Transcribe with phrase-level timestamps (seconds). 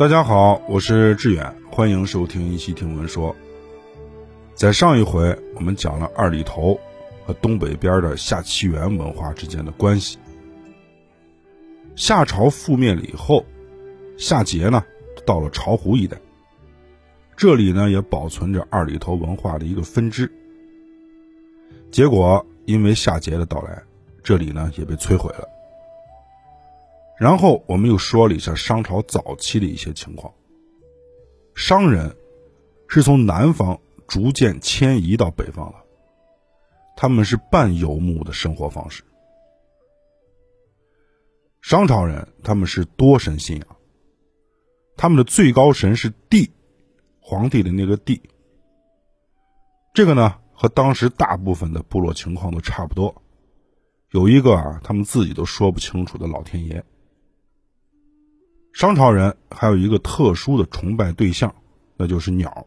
[0.00, 3.36] 大家好，我是志远，欢迎收听一期听闻说。
[4.54, 6.80] 在上一回，我们讲了二里头
[7.26, 10.16] 和东北边的夏齐元文化之间的关系。
[11.96, 13.44] 夏朝覆灭了以后，
[14.16, 14.82] 夏桀呢
[15.26, 16.16] 到了巢湖一带，
[17.36, 20.32] 这里呢也保存着二里头文化的一个分支。
[21.90, 23.82] 结果因为夏桀的到来，
[24.22, 25.46] 这里呢也被摧毁了。
[27.20, 30.32] 然后我们又说了一下商朝早期的一些情况。
[31.54, 32.16] 商人
[32.88, 35.84] 是从南方逐渐迁移到北方了，
[36.96, 39.02] 他们是半游牧的生活方式。
[41.60, 43.66] 商朝人他们是多神信仰，
[44.96, 46.50] 他们的最高神是帝，
[47.20, 48.22] 皇帝的那个帝。
[49.92, 53.22] 这个呢和当时大部分的部落情况都差不多，
[54.08, 56.82] 有一个啊他们自己都说不清楚的老天爷。
[58.72, 61.54] 商朝人还有一个特殊的崇拜对象，
[61.96, 62.66] 那就是鸟。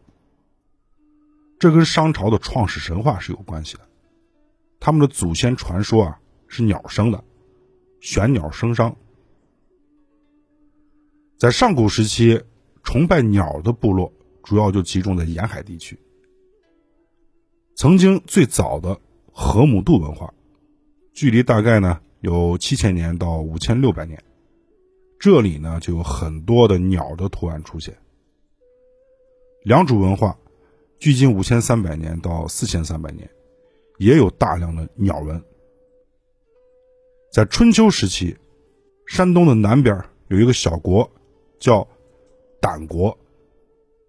[1.58, 3.80] 这跟商朝的创始神话是有关系的。
[4.80, 7.24] 他们的祖先传说啊是鸟生的，
[8.00, 8.94] 玄鸟生商。
[11.38, 12.42] 在上古时期，
[12.82, 15.98] 崇拜鸟的部落主要就集中在沿海地区。
[17.76, 19.00] 曾经最早的
[19.32, 20.32] 河姆渡文化，
[21.12, 24.22] 距离大概呢有七千年到五千六百年。
[25.18, 27.96] 这里呢，就有很多的鸟的图案出现。
[29.62, 30.36] 良渚文化，
[30.98, 33.28] 距今五千三百年到四千三百年，
[33.96, 35.42] 也有大量的鸟纹。
[37.32, 38.36] 在春秋时期，
[39.06, 39.98] 山东的南边
[40.28, 41.10] 有一个小国，
[41.58, 41.88] 叫
[42.60, 43.16] 胆国，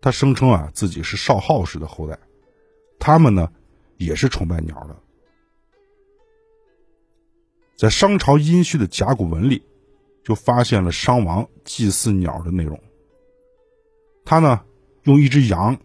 [0.02, 2.20] 他声称啊自己是少昊氏的后代，
[3.00, 3.50] 他们呢
[3.98, 4.96] 也是崇拜鸟的。
[7.78, 9.64] 在商朝殷墟的甲骨文里。
[10.26, 12.78] 就发现了商王祭祀鸟的内容。
[14.26, 14.62] 他呢，
[15.04, 15.80] 用一只羊、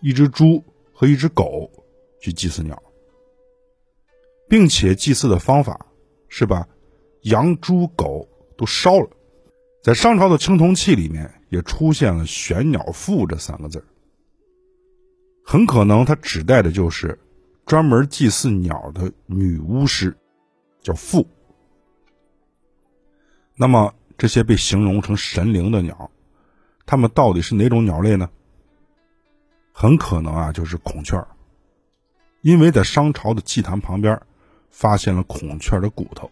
[0.00, 0.62] 一只猪
[0.92, 1.70] 和一只狗
[2.20, 2.82] 去祭祀鸟，
[4.48, 5.86] 并且祭祀的方法
[6.28, 6.68] 是把
[7.22, 8.28] 羊、猪、狗
[8.58, 9.08] 都烧了。
[9.80, 13.84] 在商朝的青铜器里面也出现了“玄鸟妇”这三个字
[15.44, 17.16] 很可能它指代的就是
[17.66, 20.16] 专门祭祀鸟的女巫师，
[20.82, 21.24] 叫妇。
[23.56, 26.10] 那么这些被形容成神灵的鸟，
[26.84, 28.28] 它们到底是哪种鸟类呢？
[29.72, 31.16] 很可能啊，就是孔雀
[32.42, 34.20] 因为在商朝的祭坛旁边
[34.70, 36.30] 发现了孔雀的骨头。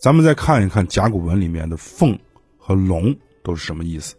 [0.00, 2.18] 咱们再看一看甲骨文里面的“凤”
[2.58, 4.16] 和“龙”都是什么意思？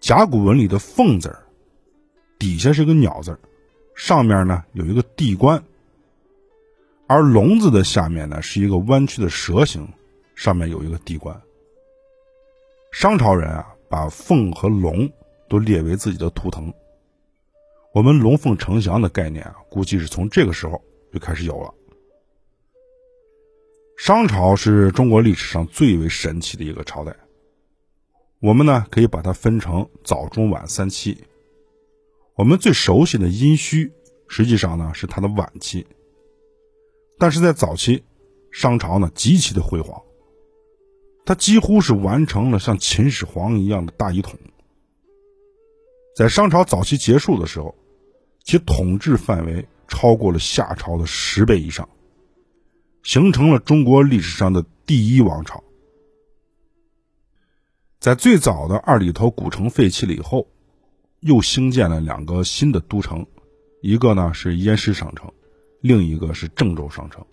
[0.00, 1.34] 甲骨文里的“凤”字
[2.38, 3.38] 底下是个鸟字
[3.94, 5.62] 上面呢有一个地官。
[7.08, 9.88] 而龙字的下面呢，是一个弯曲的蛇形，
[10.34, 11.34] 上面有一个地冠。
[12.92, 15.10] 商朝人啊，把凤和龙
[15.48, 16.70] 都列为自己的图腾。
[17.94, 20.78] 我们龙凤呈祥的概念啊，估计是从这个时候
[21.10, 21.72] 就开始有了。
[23.96, 27.16] 商朝是中国历史上最为神奇的一个朝代。
[28.40, 31.16] 我们呢，可以把它分成早、中、晚三期。
[32.34, 33.90] 我们最熟悉的殷墟，
[34.28, 35.86] 实际上呢，是它的晚期。
[37.18, 38.04] 但是在早期，
[38.52, 40.00] 商朝呢极其的辉煌，
[41.24, 44.38] 它几乎是完成了像秦始皇一样的大一统。
[46.14, 47.74] 在商朝早期结束的时候，
[48.44, 51.88] 其统治范围超过了夏朝的十倍以上，
[53.02, 55.62] 形成了中国历史上的第一王朝。
[58.00, 60.46] 在最早的二里头古城废弃了以后，
[61.20, 63.26] 又兴建了两个新的都城，
[63.82, 65.32] 一个呢是燕师商城。
[65.80, 67.24] 另一个是郑州商城，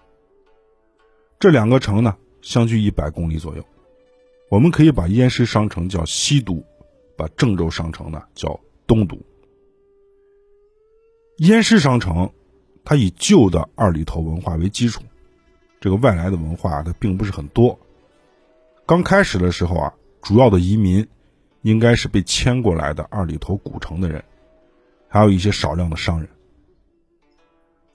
[1.39, 3.65] 这两个城呢相距一百公里左右。
[4.50, 6.63] 我们可以把燕师商城叫西都，
[7.18, 9.18] 把郑州商城呢叫东都。
[11.38, 12.31] 燕师商城，
[12.83, 15.01] 它以旧的二里头文化为基础，
[15.81, 17.80] 这个外来的文化它并不是很多。
[18.86, 21.07] 刚开始的时候啊，主要的移民
[21.63, 24.24] 应该是被迁过来的二里头古城的人，
[25.07, 26.30] 还有一些少量的商人。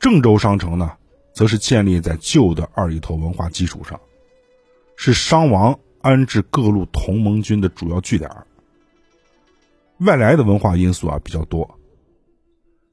[0.01, 0.97] 郑州商城呢，
[1.35, 4.01] 则是建立在旧的二里头文化基础上，
[4.97, 8.31] 是商王安置各路同盟军的主要据点。
[9.99, 11.79] 外来的文化因素啊比较多，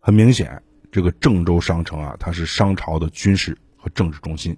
[0.01, 0.62] 很明显，
[0.92, 4.57] 这个郑州商城啊，它是商朝的军事和政治中心。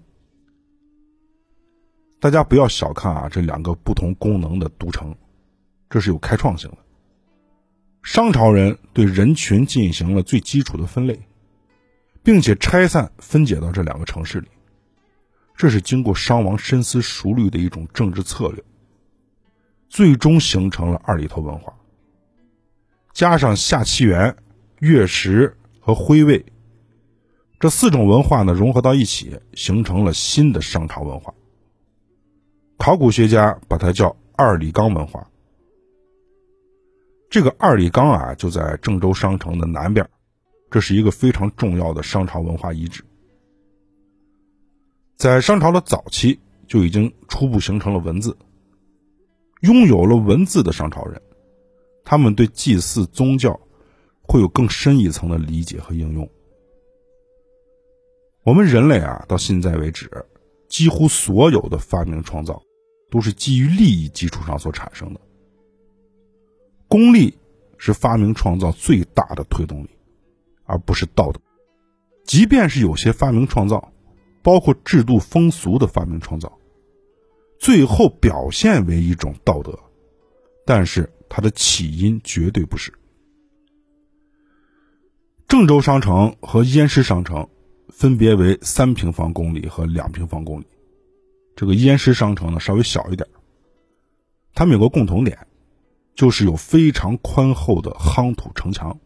[2.20, 5.16] 大家不要小看啊这两个不同功能的都城，
[5.88, 6.78] 这是有开创性的。
[8.02, 11.20] 商朝人对人群进行了最基础的分类。
[12.30, 14.48] 并且拆散分解到这两个城市里，
[15.56, 18.64] 这是经过商王深思熟虑的一种政治策略。
[19.88, 21.74] 最终形成了二里头文化。
[23.14, 24.36] 加上夏七元、
[24.78, 26.46] 月食和徽魏
[27.60, 31.34] 这四种文化呢融合到一起，形成了新的商朝文化。
[32.78, 35.28] 考古学家把它叫二里岗文化。
[37.32, 40.08] 这个二里岗啊，就在郑州商城的南边，
[40.72, 43.04] 这是一个非常重要的商朝文化遗址。
[45.18, 48.38] 在商朝的早期就已经初步形成了文字，
[49.62, 51.22] 拥有了文字的商朝人，
[52.06, 53.60] 他们对祭祀宗教
[54.22, 56.30] 会有更深一层的理解和应用。
[58.44, 60.10] 我们人类啊，到现在为止，
[60.70, 62.62] 几乎所有的发明创造，
[63.12, 65.20] 都是基于利益基础上所产生的。
[66.88, 67.38] 功利
[67.78, 69.90] 是发明创造最大的推动力，
[70.70, 71.42] 而不是道德。
[72.24, 73.92] 即便是有些发明创造，
[74.44, 76.60] 包括制度风俗的发明创造，
[77.60, 79.78] 最后表现为一种道德，
[80.66, 82.94] 但是它的起因绝对不是。
[85.48, 87.50] 郑州商城和燕师商城
[87.90, 90.68] 分别为三平方公里和两平方公里，
[91.56, 93.28] 这个燕师商城呢稍微小一点。
[94.54, 95.38] 它们有个共同点。
[96.16, 99.00] 就是有非常宽厚的夯土城墙，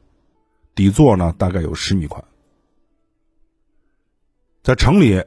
[0.76, 2.24] 底座呢大概有十米宽。
[4.62, 5.24] 在城里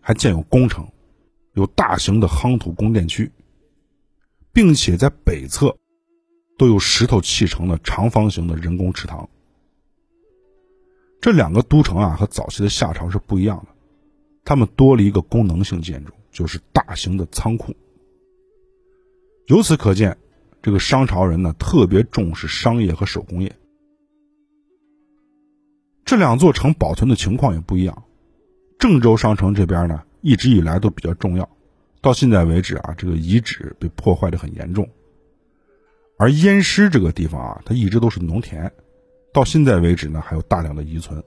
[0.00, 0.90] 还建有宫城，
[1.54, 3.30] 有大型的夯土宫殿区，
[4.52, 5.76] 并且在北侧
[6.58, 9.28] 都有石头砌成的长方形的人工池塘。
[11.20, 13.68] 这两个都城啊和早期的夏朝是不一样的，
[14.44, 17.74] 他们多了一个功能性建筑，就是大型的仓库。
[19.46, 20.16] 由此可见。
[20.62, 23.56] 这个商朝人呢，特别重视商业和手工业。
[26.10, 28.02] 这两座城保存的情况也不一样。
[28.80, 31.48] 郑州商城这边呢，一直以来都比较重要，
[32.00, 34.90] 到现在为止啊，这个遗址被破坏的很严重。
[36.18, 38.72] 而燕师这个地方啊，它一直都是农田，
[39.32, 41.22] 到现在为止呢，还有大量的遗存。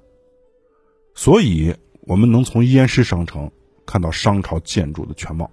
[1.15, 3.50] 所以，我们能从燕师商城
[3.86, 5.50] 看到商朝建筑的全貌，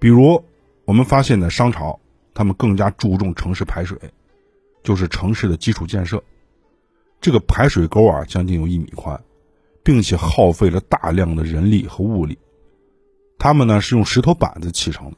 [0.00, 0.42] 比如。
[0.86, 2.00] 我们发现，呢商朝，
[2.32, 3.98] 他们更加注重城市排水，
[4.82, 6.24] 就是城市的基础建设。
[7.20, 9.20] 这个排水沟啊，将近有一米宽，
[9.82, 12.38] 并且耗费了大量的人力和物力。
[13.38, 15.16] 他们呢是用石头板子砌成的。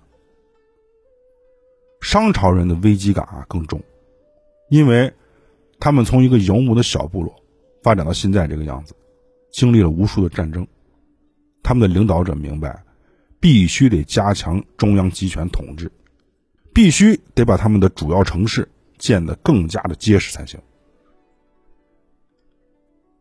[2.01, 3.81] 商朝人的危机感啊更重，
[4.69, 5.13] 因为
[5.79, 7.35] 他们从一个游牧的小部落
[7.83, 8.95] 发展到现在这个样子，
[9.51, 10.67] 经历了无数的战争。
[11.63, 12.83] 他们的领导者明白。
[13.43, 15.91] 必须得加强中央集权统治，
[16.75, 18.69] 必须得把他们的主要城市
[18.99, 20.61] 建得更加的结实才行。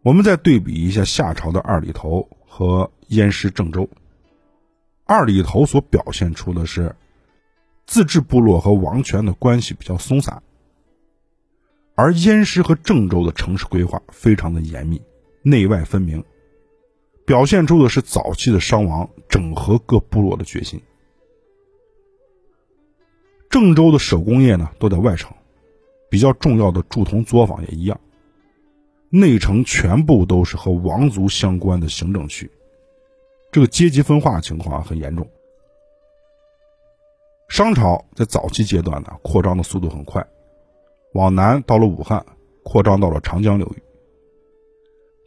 [0.01, 3.89] 我们再对比一下夏朝的二里头和燕师郑州，
[5.03, 6.95] 二里头所表现出的是
[7.85, 10.41] 自治部落和王权的关系比较松散，
[11.95, 15.01] 而燕师和郑州的城市规划非常的严密，
[15.43, 16.23] 内外分明。
[17.25, 20.81] 表现出的是早期的商王整合各部落的决心。
[23.49, 25.35] 郑州的手工业呢都在外城，
[26.09, 27.99] 比较重要的铸铜作坊也一样。
[29.09, 32.51] 内城全部都是和王族相关的行政区，
[33.51, 35.27] 这个阶级分化情况很严重。
[37.47, 40.25] 商朝在早期阶段呢扩张的速度很快，
[41.13, 42.23] 往南到了武汉，
[42.63, 43.81] 扩张到了长江流域。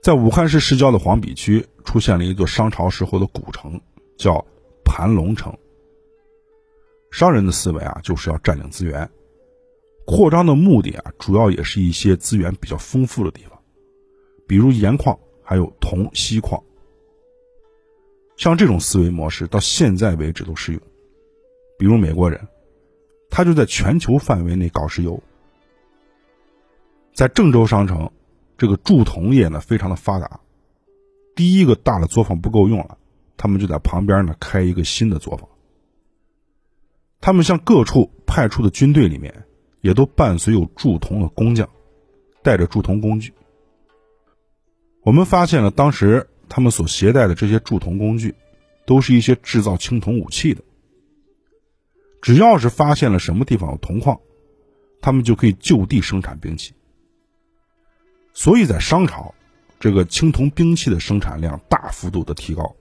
[0.00, 3.80] 在武汉市市郊的黄陂区出现了一座商朝时候的古城，
[4.16, 4.44] 叫
[4.84, 5.56] 盘龙城。
[7.10, 9.10] 商人的思维啊，就是要占领资源，
[10.06, 13.61] 扩张的目的啊，主要也是一些资源比较丰富的地方，
[14.52, 16.62] 比如盐矿，还有铜、锡矿。
[18.36, 20.82] 像这种思维模式到现在为止都适用。
[21.78, 22.38] 比如美国人，
[23.30, 25.18] 他就在全球范围内搞石油，
[27.14, 28.10] 在郑州商城。
[28.58, 30.38] 这个铸铜业呢非常的发达，
[31.34, 32.98] 第一个大的作坊不够用了，
[33.38, 35.48] 他们就在旁边呢开一个新的作坊。
[37.22, 39.34] 他们向各处派出的军队里面，
[39.80, 41.66] 也都伴随有铸铜的工匠，
[42.42, 43.32] 带着铸铜工具。
[45.02, 48.34] 我们发现了当时他们所携带的这些铸铜工具，
[48.86, 50.62] 都是一些制造青铜武器的。
[52.20, 54.20] 只要是发现了什么地方有铜矿，
[55.00, 56.72] 他们就可以就地生产兵器。
[58.32, 59.34] 所以在商朝，
[59.80, 62.76] 这个青铜兵器的生产量大幅度的提高，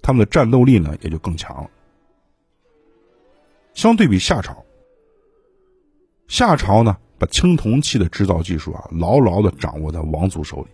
[0.00, 1.70] 他们的战斗力呢也就更强了。
[3.74, 4.64] 相对比夏朝，
[6.26, 10.68] 夏朝呢把青铜器的制造技术啊牢牢的掌握在王族手里，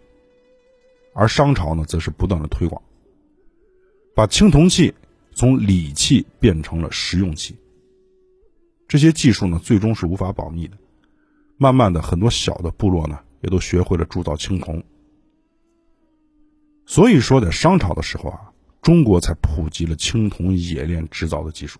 [1.20, 2.80] 而商朝呢则是不断的推广，
[4.14, 4.94] 把青铜器
[5.34, 7.54] 从礼器变成了实用器，
[8.88, 10.78] 这些技术呢，最终是无法保密的。
[11.58, 14.82] 慢慢的，很多小的部落呢，也都学会了铸造青铜。
[16.86, 18.50] 所以说，在商朝的时候啊，
[18.80, 21.78] 中国才普及了青铜冶炼制造的技术。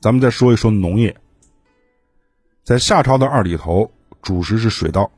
[0.00, 1.14] 咱们再说一说农业，
[2.64, 3.92] 在夏朝的二里头，
[4.22, 5.12] 主食是水稻，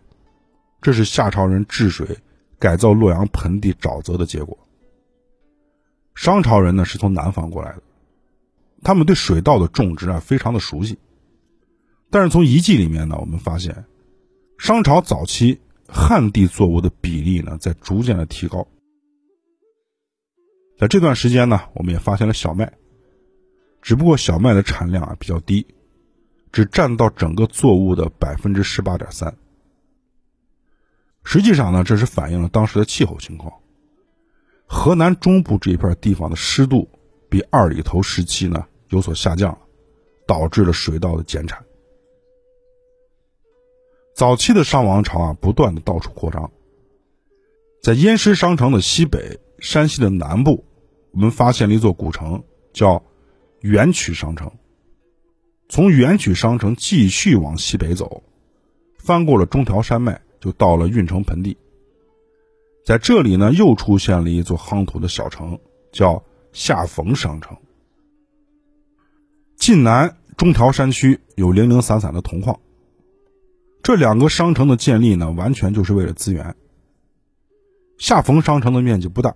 [0.85, 2.19] 这是夏朝人治水、
[2.59, 4.69] 改造洛阳盆地沼泽的结果。
[6.15, 7.83] 商朝人呢，是从南方过来的，
[8.83, 10.99] 他们对水稻的种植啊，非常的熟悉。
[12.11, 13.87] 但是从遗迹里面呢，我们发现，
[14.59, 18.69] 商朝早期旱地作物的比例呢，在逐渐的提高。
[20.79, 22.71] 在这段时间呢，我们也发现了小麦，
[23.81, 25.67] 只不过小麦的产量啊比较低，
[26.53, 29.35] 只占到整个作物的百分之十八点三。
[31.25, 33.53] 实际上呢，这是反映了当时的气候情况。
[34.67, 36.89] 河南中部这一片地方的湿度
[37.29, 39.59] 比二里头时期呢有所下降，
[40.27, 41.65] 导致了水稻的减产。
[44.15, 46.51] 早期的商王朝啊，不断的到处扩张。
[47.83, 50.65] 在燕师商城的西北、山西的南部，
[51.11, 53.03] 我们发现了一座古城，叫
[53.61, 54.53] 元曲商城。
[55.69, 58.23] 从元曲商城继续往西北走，
[58.99, 61.57] 翻过了中条山脉，就到了运城盆地。
[62.85, 65.59] 在这里呢，又出现了一座夯土的小城，
[65.91, 66.23] 叫
[66.53, 67.57] 下冯商城。
[69.57, 72.61] 晋南中条山区有零零散散的铜矿。
[73.83, 76.55] 这两个商城的建立呢，完全就是为了资源。
[77.97, 79.35] 下冯商城的面积不大，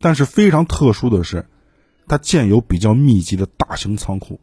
[0.00, 1.44] 但是非常特殊的是，
[2.08, 4.40] 它建有比较密集的大型仓库，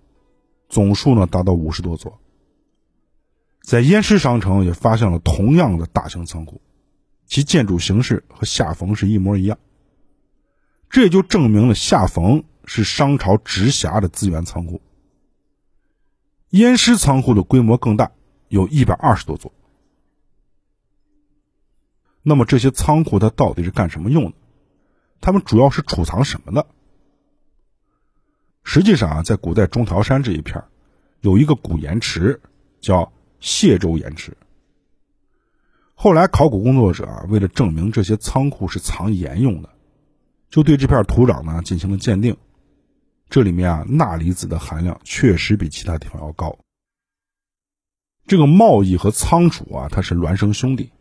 [0.67, 2.19] 总数呢达到五十多座。
[3.61, 6.61] 在燕师商城也发现了同样的大型仓库，
[7.25, 9.57] 其建筑形式和下冯是一模一样。
[10.89, 14.81] 这也就证明了下冯是商朝直辖的资源仓库。
[16.49, 18.11] 燕师仓库的规模更大。
[18.49, 19.53] 有一百二十多座。
[22.23, 24.33] 那么这些仓库它到底是干什么用的？
[25.21, 26.65] 它们主要是储藏什么的？
[28.63, 30.63] 实际上啊，在古代中条山这一片
[31.21, 32.41] 有一个古盐池，
[32.81, 34.35] 叫谢州盐池。
[35.95, 39.69] 后来考古工作者啊，为了证明这些仓库是藏盐用的，
[40.49, 42.37] 就对这片土壤呢进行了鉴定。
[43.29, 46.57] 这里面啊，钠离子的含量确实比其他地方要高。
[48.25, 50.91] 这个贸易和仓储啊，它是孪生兄弟。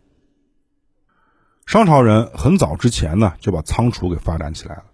[1.65, 4.85] 商朝人很早之前呢，就把仓储给发展起来了，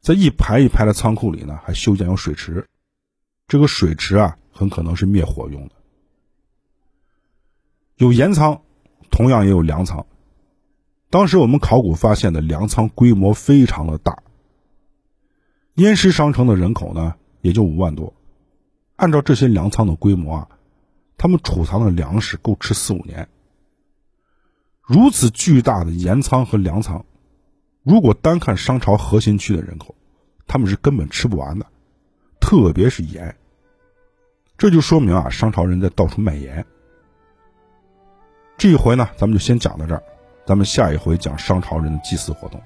[0.00, 2.66] 在一排一排的仓库里呢，还修建有水池。
[3.48, 5.74] 这个水池啊，很可能是灭火用的。
[8.00, 8.62] 有盐仓，
[9.10, 10.06] 同样也有粮仓。
[11.10, 14.22] 当时我们考古发现的粮仓规模非常的大。
[15.74, 18.14] 燕师商城的人口呢，也就五万多，
[18.96, 20.48] 按照这些粮仓的规模啊。
[21.18, 23.28] 他们储藏的粮食够吃四五年。
[24.80, 27.04] 如此巨大的盐仓和粮仓，
[27.82, 29.94] 如果单看商朝核心区的人口，
[30.46, 31.66] 他们是根本吃不完的，
[32.40, 33.36] 特别是盐。
[34.56, 36.64] 这就说明啊，商朝人在到处卖盐。
[38.60, 40.02] 这一回呢，咱们就先讲到这儿，
[40.44, 42.60] 咱们下一回讲商朝人的祭祀活动。